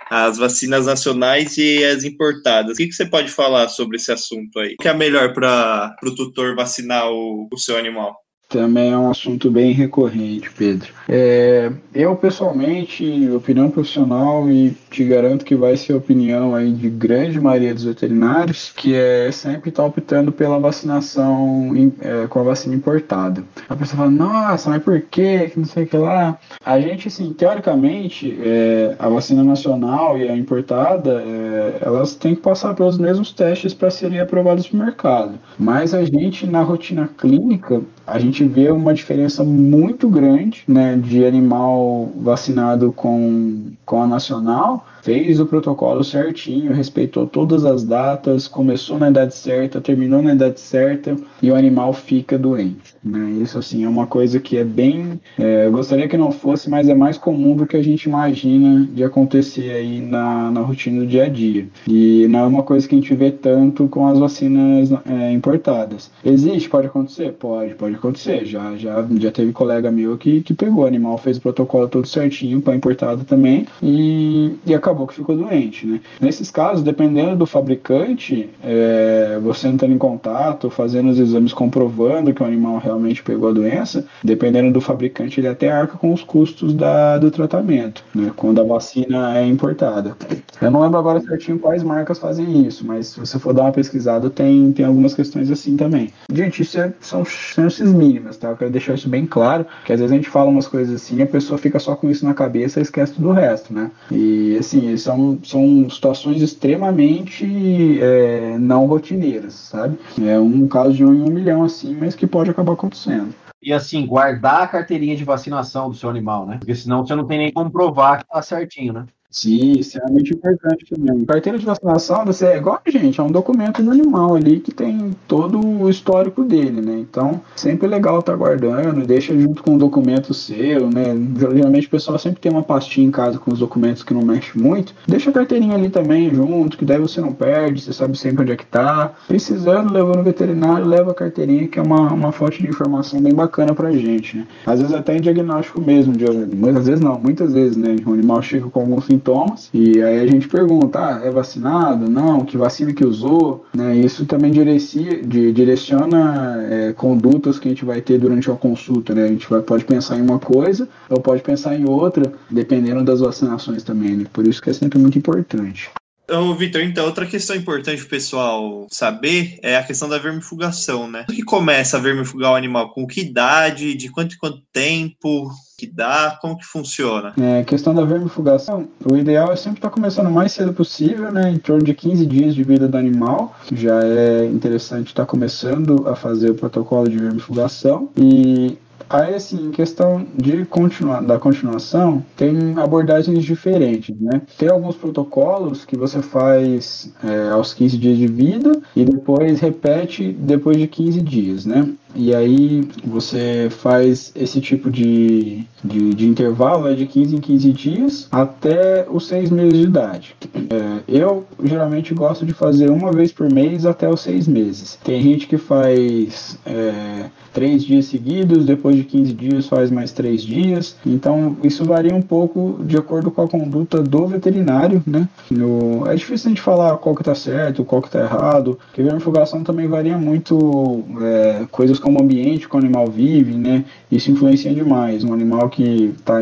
[0.10, 2.72] As vacinas nacionais e as importadas.
[2.72, 4.76] O que, que você pode falar sobre esse assunto aí?
[4.76, 8.16] O que é melhor para o tutor vacinar o, o seu animal?
[8.50, 10.94] Também é um assunto bem recorrente, Pedro.
[11.10, 16.90] É, eu, pessoalmente, opinião profissional, e te garanto que vai ser a opinião aí de
[16.90, 22.44] grande maioria dos veterinários, que é sempre estar tá optando pela vacinação é, com a
[22.44, 23.44] vacina importada.
[23.68, 25.50] A pessoa fala, nossa, mas por quê?
[25.52, 26.40] Que não sei o que lá.
[26.64, 32.42] A gente, assim, teoricamente, é, a vacina nacional e a importada, é, elas têm que
[32.42, 35.40] passar pelos mesmos testes para serem aprovadas para o mercado.
[35.60, 41.26] Mas a gente, na rotina clínica, a gente vê uma diferença muito grande né, de
[41.26, 49.00] animal vacinado com, com a nacional fez o protocolo certinho, respeitou todas as datas, começou
[49.00, 52.94] na idade certa, terminou na idade certa e o animal fica doente.
[53.02, 53.38] Né?
[53.42, 56.90] Isso assim é uma coisa que é bem, é, eu gostaria que não fosse, mas
[56.90, 61.08] é mais comum do que a gente imagina de acontecer aí na, na rotina do
[61.08, 61.68] dia a dia.
[61.88, 66.12] E não é uma coisa que a gente vê tanto com as vacinas é, importadas.
[66.26, 68.46] Existe, pode acontecer, pode, pode acontecer.
[68.46, 72.06] Já já já teve colega meu que, que pegou o animal, fez o protocolo todo
[72.06, 76.02] certinho para importada também e, e acabou acabou que ficou doente, né?
[76.20, 82.42] Nesses casos, dependendo do fabricante, é, você entrando em contato, fazendo os exames comprovando que
[82.42, 86.74] o animal realmente pegou a doença, dependendo do fabricante, ele até arca com os custos
[86.74, 88.32] da, do tratamento, né?
[88.36, 90.16] Quando a vacina é importada.
[90.60, 93.72] Eu não lembro agora certinho quais marcas fazem isso, mas se você for dar uma
[93.72, 96.10] pesquisada, tem, tem algumas questões assim também.
[96.32, 98.50] Gente, isso é, são chances mínimas, tá?
[98.50, 101.18] Eu quero deixar isso bem claro, que às vezes a gente fala umas coisas assim
[101.18, 103.92] e a pessoa fica só com isso na cabeça e esquece do resto, né?
[104.12, 109.98] E assim, são, são situações extremamente é, não rotineiras, sabe?
[110.22, 113.34] É um caso de um em um milhão, assim, mas que pode acabar acontecendo.
[113.62, 116.58] E assim, guardar a carteirinha de vacinação do seu animal, né?
[116.60, 119.06] Porque senão você não tem nem como provar que tá certinho, né?
[119.30, 121.26] Sim, extremamente importante também.
[121.26, 124.72] Carteira de vacinação, você é igual a gente, é um documento do animal ali que
[124.72, 126.98] tem todo o histórico dele, né?
[127.00, 131.14] Então, sempre legal estar tá guardando, deixa junto com o documento seu, né?
[131.38, 134.58] Geralmente o pessoal sempre tem uma pastinha em casa com os documentos que não mexe
[134.58, 134.96] muito.
[135.06, 138.54] Deixa a carteirinha ali também junto, que daí você não perde, você sabe sempre onde
[138.54, 139.14] é que tá.
[139.28, 143.34] Precisando, leva no veterinário, leva a carteirinha, que é uma, uma fonte de informação bem
[143.34, 144.48] bacana pra gente, né?
[144.66, 147.98] Às vezes até em diagnóstico mesmo, de, às vezes não, muitas vezes, né?
[148.06, 152.10] O animal chega com algum sintomas e aí a gente pergunta, ah, é vacinado?
[152.10, 153.66] Não, que vacina que usou?
[153.74, 153.98] Né?
[153.98, 159.14] Isso também direcia, de, direciona é, condutas que a gente vai ter durante a consulta,
[159.14, 159.26] né?
[159.26, 163.20] A gente vai, pode pensar em uma coisa ou pode pensar em outra, dependendo das
[163.20, 164.26] vacinações também, né?
[164.32, 165.90] Por isso que é sempre muito importante.
[166.24, 171.24] Então, Vitor, então, outra questão importante o pessoal saber é a questão da vermifugação, né?
[171.26, 172.90] Como que começa a vermifugar o animal?
[172.90, 173.96] Com que idade?
[173.96, 175.50] De quanto em quanto tempo?
[175.80, 176.36] Que dá?
[176.42, 177.36] Como que funciona?
[177.40, 181.32] É, questão da vermifugação, o ideal é sempre estar tá começando o mais cedo possível,
[181.32, 181.52] né?
[181.52, 183.56] Em torno de 15 dias de vida do animal.
[183.72, 188.10] Já é interessante estar tá começando a fazer o protocolo de vermifugação.
[188.18, 188.76] E
[189.10, 194.42] Aí, assim, em questão de continuar, da continuação, tem abordagens diferentes, né?
[194.58, 200.34] Tem alguns protocolos que você faz é, aos 15 dias de vida e depois repete
[200.34, 201.90] depois de 15 dias, né?
[202.18, 207.72] E aí você faz esse tipo de, de, de intervalo é de 15 em 15
[207.74, 210.36] dias até os 6 meses de idade.
[210.56, 214.98] É, eu geralmente gosto de fazer uma vez por mês até os 6 meses.
[215.04, 220.42] Tem gente que faz é, 3 dias seguidos, depois de 15 dias faz mais 3
[220.42, 220.96] dias.
[221.06, 225.30] Então isso varia um pouco de acordo com a conduta do veterinário, né?
[225.52, 229.02] No, é difícil a gente falar qual que tá certo, qual que tá errado, porque
[229.02, 233.84] a vermifugação também varia muito é, coisas como ambiente que o animal vive, né?
[234.10, 235.26] Isso influencia demais.
[235.26, 236.42] Um animal que está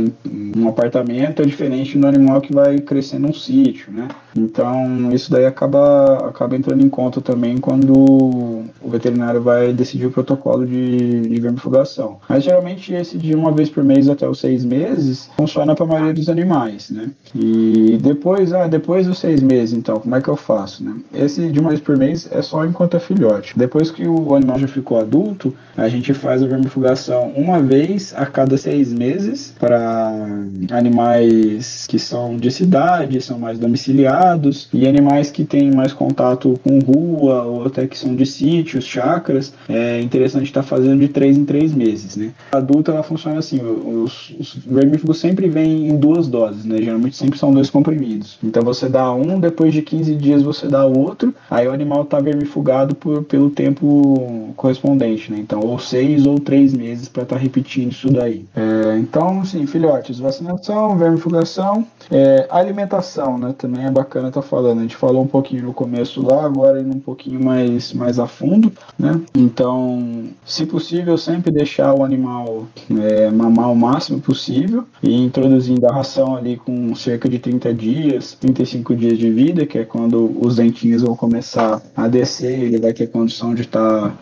[0.56, 4.08] um apartamento é diferente do animal que vai crescer num sítio, né?
[4.36, 10.12] Então, isso daí acaba, acaba entrando em conta também quando o veterinário vai decidir o
[10.12, 12.20] protocolo de, de vermifugação.
[12.28, 15.88] Mas geralmente esse de uma vez por mês até os seis meses funciona para a
[15.88, 17.12] maioria dos animais, né?
[17.34, 20.96] E depois, ah, depois dos seis meses, então, como é que eu faço, né?
[21.14, 23.58] Esse de uma vez por mês é só enquanto é filhote.
[23.58, 28.26] Depois que o animal já ficou adulto, a gente faz a vermifugação uma vez a
[28.26, 35.44] cada seis meses para animais que são de cidade, são mais domiciliados, e animais que
[35.44, 39.54] têm mais contato com rua ou até que são de sítios, chacras.
[39.68, 42.32] É interessante estar fazendo de três em três meses, né?
[42.52, 46.78] A adulta ela funciona assim, os, os vermífugos sempre vêm em duas doses, né?
[46.78, 48.38] Geralmente sempre são dois comprimidos.
[48.44, 52.20] Então você dá um, depois de 15 dias você dá outro, aí o animal está
[52.20, 55.40] vermifugado por, pelo tempo correspondente, né?
[55.40, 58.46] Então ou seis ou três meses para estar tá repetindo isso daí.
[58.56, 63.54] É, então, sim, filhotes, vacinação, vermifugação, é, alimentação, né?
[63.58, 64.80] Também é bacana estar tá falando.
[64.80, 68.28] A gente falou um pouquinho no começo lá, agora indo um pouquinho mais, mais a
[68.28, 69.20] fundo, né?
[69.34, 72.68] Então, se possível, sempre deixar o animal
[73.02, 78.34] é, mamar o máximo possível e introduzindo a ração ali com cerca de 30 dias,
[78.40, 82.94] 35 dias de vida, que é quando os dentinhos vão começar a descer, ele vai
[82.94, 84.14] ter condição de estar tá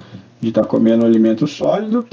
[0.44, 2.06] de estar tá comendo alimento sólido.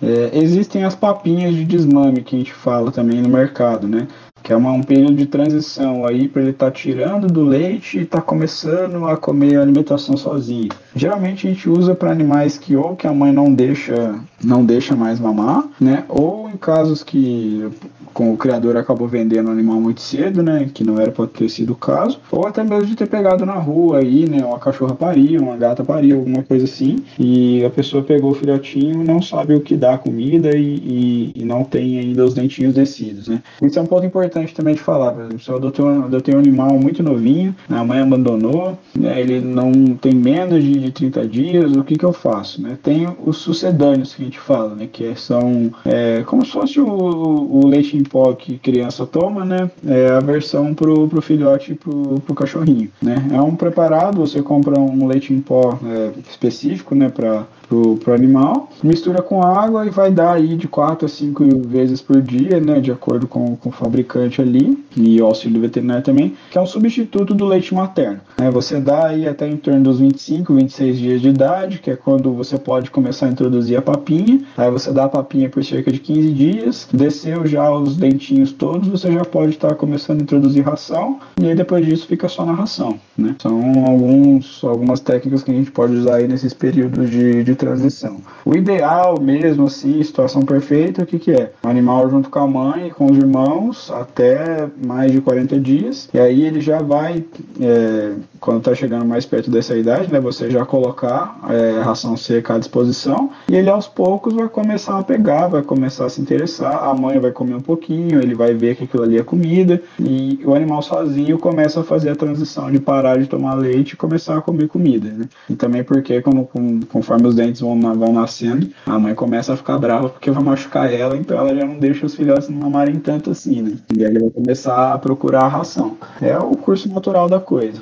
[0.00, 4.06] É, existem as papinhas de desmame que a gente fala também no mercado, né?
[4.42, 7.98] Que é uma, um período de transição aí para ele estar tá tirando do leite
[7.98, 10.68] e estar tá começando a comer a alimentação sozinho.
[10.94, 14.94] Geralmente a gente usa para animais que ou que a mãe não deixa não deixa
[14.94, 16.04] mais mamar, né?
[16.08, 17.68] Ou em casos que
[18.12, 20.70] com o criador acabou vendendo o animal muito cedo, né?
[20.72, 22.20] Que não era para ter sido o caso.
[22.30, 24.44] Ou até mesmo de ter pegado na rua aí, né?
[24.44, 27.04] Uma cachorra pariu, uma gata pariu, alguma coisa assim.
[27.18, 31.32] E a pessoa pegou o filhotinho não sabe o que dá a comida e, e,
[31.36, 33.42] e, não tem ainda os dentinhos descidos, né?
[33.62, 35.12] Isso é um ponto importante também de falar.
[35.12, 39.20] Por exemplo, se eu adotei um, adotei um animal muito novinho, a mãe abandonou, né?
[39.20, 42.78] Ele não tem menos de, de 30 dias, o que que eu faço, né?
[42.82, 44.88] Tem os sucedâneos que a gente fala, né?
[44.90, 49.70] Que são é, como se fosse o, o leite em pó que criança toma, né?
[49.86, 53.28] É a versão pro, pro filhote e pro, pro cachorrinho, né?
[53.32, 57.08] É um preparado, você compra um leite em pó é, específico, né?
[57.08, 61.44] Para pro, pro animal, mistura com água e vai dar aí de 4 a 5
[61.66, 66.02] vezes por dia, né, de acordo com, com o fabricante ali e o auxílio veterinário
[66.02, 68.20] também, que é um substituto do leite materno.
[68.38, 71.96] Né, você dá aí até em torno dos 25, 26 dias de idade, que é
[71.96, 75.90] quando você pode começar a introduzir a papinha, aí você dá a papinha por cerca
[75.90, 80.64] de 15 dias, desceu já os dentinhos todos, você já pode estar começando a introduzir
[80.64, 83.34] ração, e aí depois disso fica só na ração, né.
[83.38, 88.18] São alguns, algumas técnicas que a gente pode usar aí nesses períodos de, de transição.
[88.44, 91.52] O ideal mesmo, assim, situação perfeita, o que, que é?
[91.62, 96.18] O animal junto com a mãe, com os irmãos, até mais de 40 dias, e
[96.18, 97.24] aí ele já vai,
[97.60, 102.54] é, quando está chegando mais perto dessa idade, né, você já colocar é, ração seca
[102.54, 106.84] à disposição, e ele aos poucos vai começar a pegar, vai começar a se interessar,
[106.84, 110.40] a mãe vai comer um pouquinho, ele vai ver que aquilo ali é comida, e
[110.44, 114.38] o animal sozinho começa a fazer a transição de parar de tomar leite e começar
[114.38, 115.28] a comer comida, né?
[115.48, 116.48] E também porque, como,
[116.88, 120.92] conforme os dentes vão, vão nascendo, a mãe começa a ficar brava porque vai machucar
[120.92, 123.76] ela, então ela já não deixa os filhotes não mamarem tanto assim, né?
[123.96, 125.96] E aí ele vai começar a procurar a ração.
[126.20, 127.80] É o curso natural da coisa.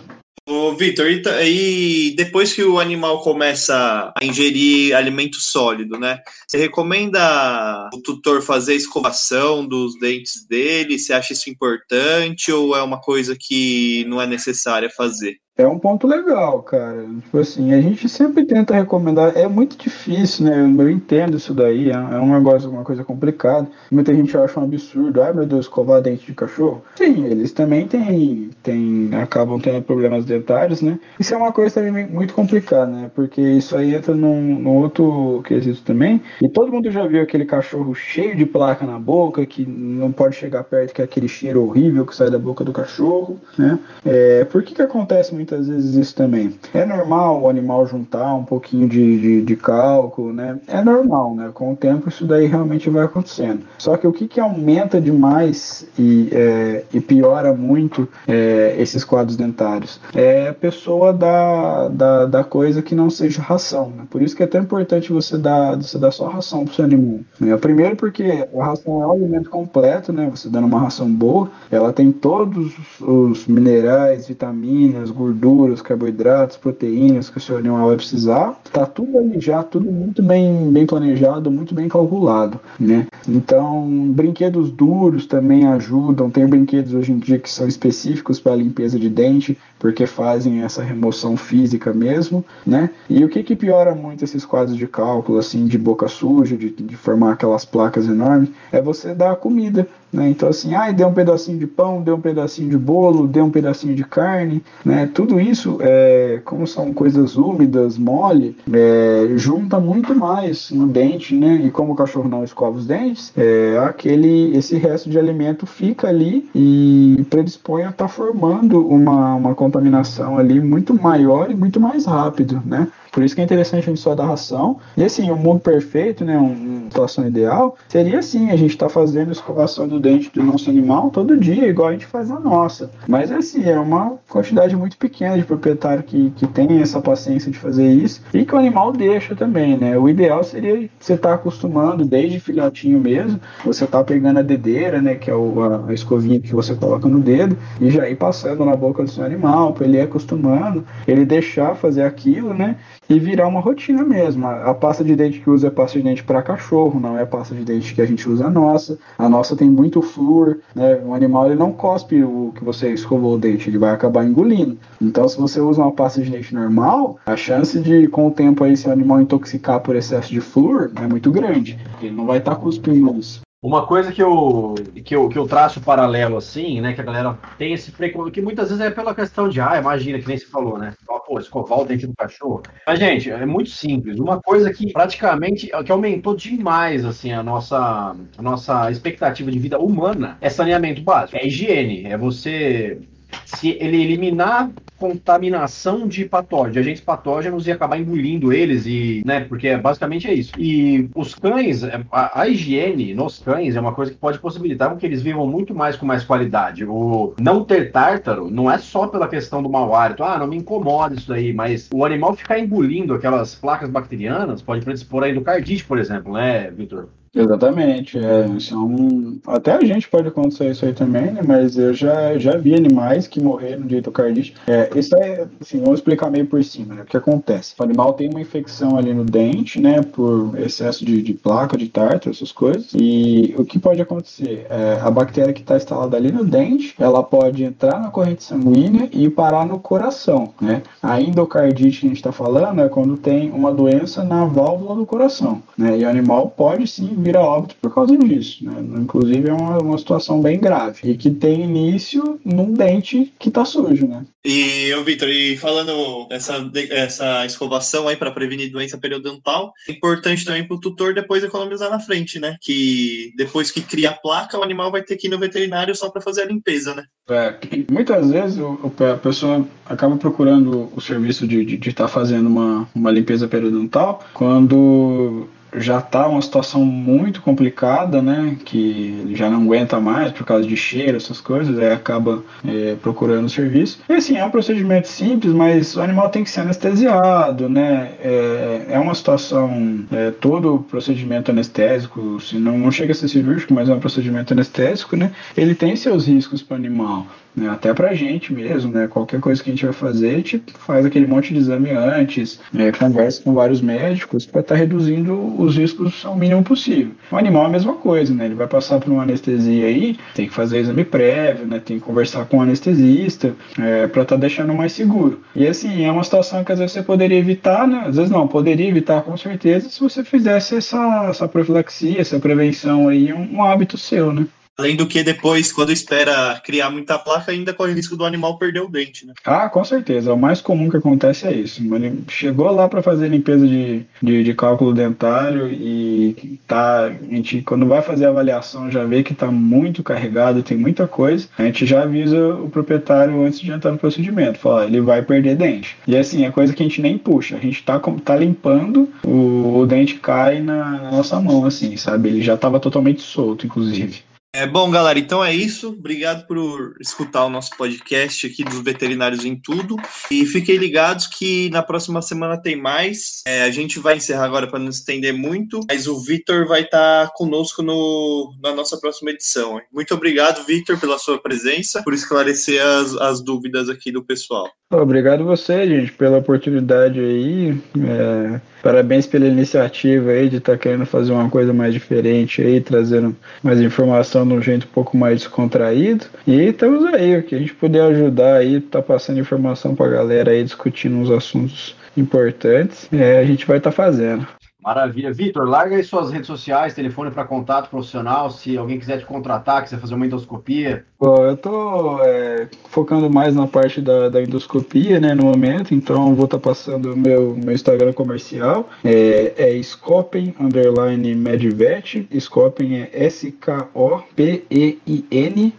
[0.49, 6.19] Ô, Vitor, e, depois que o animal começa a ingerir alimento sólido, né?
[6.49, 10.99] Você recomenda o tutor fazer escovação dos dentes dele?
[10.99, 15.37] Você acha isso importante ou é uma coisa que não é necessária fazer?
[15.55, 17.05] É um ponto legal, cara.
[17.25, 19.37] Tipo assim, a gente sempre tenta recomendar.
[19.37, 20.63] É muito difícil, né?
[20.79, 21.91] Eu entendo isso daí.
[21.91, 23.69] É, é um negócio, uma coisa complicada.
[23.91, 25.21] Muita gente acha um absurdo.
[25.21, 26.83] Ai, meu Deus, escovar dente de cachorro.
[26.97, 30.99] Sim, eles também têm, têm, acabam tendo problemas dentários, né?
[31.21, 33.11] Isso é uma coisa também muito complicada, né?
[33.15, 36.23] Porque isso aí entra num, num outro quesito também.
[36.41, 40.35] E todo mundo já viu aquele cachorro cheio de placa na boca, que não pode
[40.35, 43.79] chegar perto, que é aquele cheiro horrível que sai da boca do cachorro, né?
[44.03, 46.55] É, por que que acontece muitas vezes isso também.
[46.73, 50.59] É normal o animal juntar um pouquinho de, de, de cálculo, né?
[50.69, 51.51] É normal, né?
[51.53, 53.63] Com o tempo isso daí realmente vai acontecendo.
[53.79, 59.37] Só que o que, que aumenta demais e, é, e piora muito é, esses quadros
[59.37, 63.93] dentários é a pessoa da, da, da coisa que não seja ração.
[63.97, 64.05] Né?
[64.09, 66.85] Por isso que é tão importante você dar, você dar só ração para o seu
[66.85, 67.21] animal.
[67.41, 67.57] Né?
[67.57, 70.31] Primeiro porque a ração é um alimento completo, né?
[70.31, 77.31] Você dando uma ração boa, ela tem todos os minerais, vitaminas, gorduras gorduras, carboidratos, proteínas
[77.31, 78.61] que o seu animal vai precisar.
[78.73, 83.07] Tá tudo ali já, tudo muito bem, bem planejado, muito bem calculado, né?
[83.29, 86.31] Então, brinquedos duros também ajudam.
[86.31, 90.83] Tem brinquedos hoje em dia que são específicos para limpeza de dente, porque fazem essa
[90.83, 92.91] remoção física mesmo, né?
[93.09, 96.71] E o que que piora muito esses quadros de cálculo, assim, de boca suja, de,
[96.71, 100.29] de formar aquelas placas enormes, é você dar a comida, né?
[100.29, 103.51] Então, assim, ah, deu um pedacinho de pão, deu um pedacinho de bolo, deu um
[103.51, 104.63] pedacinho de carne.
[104.85, 105.07] Né?
[105.41, 111.61] Isso, é, como são coisas úmidas, mole, é, junta muito mais no dente, né?
[111.65, 116.09] E como o cachorro não escova os dentes, é, aquele, esse resto de alimento fica
[116.09, 121.81] ali e predispõe a estar tá formando uma, uma contaminação ali muito maior e muito
[121.81, 122.89] mais rápido, né?
[123.13, 124.79] Por isso que é interessante a gente só dar ração.
[124.97, 128.89] E assim, o um mundo perfeito, né, uma situação ideal, seria assim, a gente está
[128.89, 132.91] fazendo escovação do dente do nosso animal todo dia, igual a gente faz a nossa.
[133.07, 137.59] Mas assim, é uma quantidade muito pequena de proprietário que, que tem essa paciência de
[137.59, 139.99] fazer isso e que o animal deixa também, né?
[139.99, 145.03] O ideal seria você estar tá acostumando desde filhotinho mesmo, você tá pegando a dedeira,
[145.03, 148.17] né, que é o, a, a escovinha que você coloca no dedo, e já ir
[148.17, 152.77] passando na boca do seu animal, para ele ir acostumando, ele deixar fazer aquilo, né?
[153.09, 154.47] E virar uma rotina mesmo.
[154.47, 157.55] A pasta de dente que usa é pasta de dente para cachorro, não é pasta
[157.55, 158.99] de dente que a gente usa a nossa.
[159.19, 161.01] A nossa tem muito flúor, né?
[161.05, 164.79] O animal ele não cospe o que você escovou o dente, ele vai acabar engolindo.
[165.01, 168.65] Então, se você usa uma pasta de dente normal, a chance de, com o tempo
[168.65, 171.79] aí, se o animal intoxicar por excesso de flúor é muito grande.
[172.01, 173.43] Ele não vai estar tá cuspindo isso.
[173.63, 177.39] Uma coisa que eu, que eu, que eu traço paralelo assim, né, que a galera
[177.57, 180.47] tem esse preconceito, que muitas vezes é pela questão de, ah, imagina, que nem se
[180.47, 180.95] falou, né?
[181.07, 182.63] Pô, escovar o dente do cachorro.
[182.87, 184.19] Mas, gente, é muito simples.
[184.19, 189.79] Uma coisa que praticamente, que aumentou demais, assim, a nossa, a nossa expectativa de vida
[189.79, 191.39] humana é saneamento básico.
[191.39, 192.99] É higiene, é você
[193.45, 199.41] se ele eliminar contaminação de patógenos, de agentes patógenos e acabar engolindo eles e, né,
[199.41, 200.53] porque basicamente é isso.
[200.57, 204.97] E os cães, é, a, a, higiene nos cães é uma coisa que pode possibilitar
[204.97, 206.85] que eles vivam muito mais com mais qualidade.
[206.85, 210.57] O não ter tártaro não é só pela questão do mau hálito, ah, não me
[210.57, 215.85] incomoda isso daí, mas o animal ficar engolindo aquelas placas bacterianas pode predispor a endocardite,
[215.85, 217.09] por exemplo, né, Vitor?
[217.35, 222.37] Exatamente, é, são, até a gente pode acontecer isso aí também, né, mas eu já,
[222.37, 224.55] já vi animais que morreram de endocardite.
[224.67, 227.75] É, isso é, assim, vamos explicar meio por cima, né, o que acontece.
[227.79, 231.89] O animal tem uma infecção ali no dente, né, por excesso de, de placa, de
[231.89, 234.67] tártaro, essas coisas, e o que pode acontecer?
[234.69, 239.09] É, a bactéria que está instalada ali no dente, ela pode entrar na corrente sanguínea
[239.11, 240.83] e parar no coração, né.
[241.03, 245.07] A endocardite que a gente está falando é quando tem uma doença na válvula do
[245.07, 248.65] coração, né, e o animal pode sim vira óbito por causa disso.
[248.65, 248.73] Né?
[248.99, 253.65] Inclusive é uma, uma situação bem grave e que tem início num dente que está
[253.65, 254.25] sujo, né?
[254.45, 260.45] E, ô Vitor, e falando essa, essa escovação aí para prevenir doença periodontal, é importante
[260.45, 262.57] também para o tutor depois economizar na frente, né?
[262.61, 266.11] Que depois que cria a placa, o animal vai ter que ir no veterinário só
[266.11, 267.05] para fazer a limpeza, né?
[267.31, 267.55] É,
[267.89, 272.49] muitas vezes o, a pessoa acaba procurando o serviço de estar de, de tá fazendo
[272.49, 275.47] uma, uma limpeza periodontal quando
[275.77, 278.57] já está uma situação muito complicada, né?
[278.65, 282.97] Que ele já não aguenta mais por causa de cheiro, essas coisas, aí acaba é,
[283.01, 284.01] procurando serviço.
[284.09, 288.13] E assim, é um procedimento simples, mas o animal tem que ser anestesiado, né?
[288.21, 293.73] É, é uma situação, é, todo procedimento anestésico, se não, não chega a ser cirúrgico,
[293.75, 295.33] mas é um procedimento anestésico, né?
[295.57, 297.69] Ele tem seus riscos para o animal né?
[297.69, 299.07] até pra gente mesmo, né?
[299.07, 302.61] Qualquer coisa que a gente vai fazer, a gente faz aquele monte de exame antes,
[302.73, 302.93] né?
[302.93, 307.13] conversa com vários médicos para estar tá reduzindo os riscos ao mínimo possível.
[307.31, 308.47] O animal é a mesma coisa, né?
[308.47, 311.81] Ele vai passar por uma anestesia aí, tem que fazer exame prévio, né?
[311.85, 315.41] Tem que conversar com o anestesista é, para estar tá deixando mais seguro.
[315.55, 318.05] E assim, é uma situação que às vezes você poderia evitar, né?
[318.07, 323.09] Às vezes não, poderia evitar com certeza se você fizesse essa, essa profilaxia, essa prevenção
[323.09, 324.47] aí, um, um hábito seu, né?
[324.79, 328.59] Além do que depois, quando espera criar muita placa, ainda corre o risco do animal
[328.59, 329.35] perder o dente, né?
[329.45, 330.33] Ah, com certeza.
[330.33, 331.83] O mais comum que acontece é isso.
[331.95, 337.05] Ele chegou lá para fazer limpeza de, de, de, cálculo dentário e tá.
[337.05, 341.07] A gente, quando vai fazer a avaliação, já vê que está muito carregado, tem muita
[341.07, 341.49] coisa.
[341.59, 344.59] A gente já avisa o proprietário antes de entrar no procedimento.
[344.59, 345.97] Fala, ele vai perder dente.
[346.07, 347.57] E assim, é coisa que a gente nem puxa.
[347.57, 352.31] A gente tá, tá limpando, o, o dente cai na, na nossa mão, assim, sabe?
[352.31, 354.23] Ele já estava totalmente solto, inclusive.
[354.55, 355.19] É bom, galera.
[355.19, 355.89] Então é isso.
[355.89, 359.97] Obrigado por escutar o nosso podcast aqui dos veterinários em tudo.
[360.31, 363.41] E fiquem ligados que na próxima semana tem mais.
[363.47, 367.29] É, a gente vai encerrar agora para não estender muito, mas o Vitor vai estar
[367.29, 369.79] tá conosco no, na nossa próxima edição.
[369.79, 369.87] Hein?
[369.91, 374.71] Muito obrigado, Vitor, pela sua presença, por esclarecer as, as dúvidas aqui do pessoal.
[374.91, 377.71] Obrigado você, gente, pela oportunidade aí.
[377.97, 382.81] É, parabéns pela iniciativa aí de estar tá querendo fazer uma coisa mais diferente aí,
[382.81, 386.27] trazendo mais informação de um jeito um pouco mais descontraído.
[386.47, 390.11] E estamos aí, o que a gente puder ajudar aí, tá passando informação para a
[390.11, 394.47] galera aí, discutindo uns assuntos importantes, é, a gente vai estar tá fazendo.
[394.83, 395.33] Maravilha.
[395.33, 399.85] Vitor, larga aí suas redes sociais, telefone para contato profissional, se alguém quiser te contratar,
[399.85, 401.05] quiser fazer uma endoscopia.
[401.21, 406.35] Bom, eu tô é, focando mais na parte da, da, endoscopia, né, no momento, então
[406.35, 413.03] vou estar tá passando o meu, meu Instagram comercial, é, é Scopen, underline Medvet, Scopen
[413.03, 413.85] é S-K-O-P-E-I-N,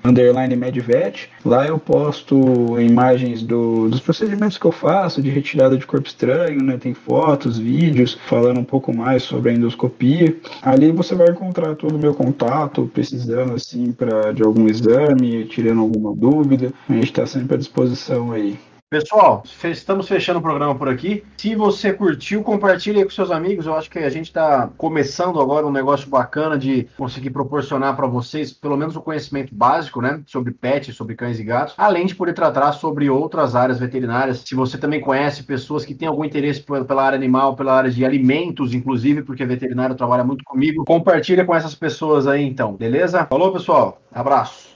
[0.05, 5.85] underline Medvet, lá eu posto imagens do, dos procedimentos que eu faço, de retirada de
[5.85, 10.35] corpo estranho, né, tem fotos, vídeos, falando um pouco mais sobre a endoscopia.
[10.61, 15.81] Ali você vai encontrar todo o meu contato, precisando assim para de algum exame, tirando
[15.81, 16.71] alguma dúvida.
[16.87, 18.57] A gente está sempre à disposição aí.
[18.93, 21.23] Pessoal, estamos fechando o programa por aqui.
[21.35, 23.65] Se você curtiu, compartilhe com seus amigos.
[23.65, 28.05] Eu acho que a gente está começando agora um negócio bacana de conseguir proporcionar para
[28.05, 32.13] vocês pelo menos o conhecimento básico, né, sobre pets, sobre cães e gatos, além de
[32.13, 34.43] poder tratar sobre outras áreas veterinárias.
[34.45, 38.05] Se você também conhece pessoas que têm algum interesse pela área animal, pela área de
[38.05, 43.25] alimentos, inclusive, porque veterinário trabalha muito comigo, compartilha com essas pessoas aí então, beleza?
[43.25, 43.99] Falou, pessoal.
[44.11, 44.72] Abraço.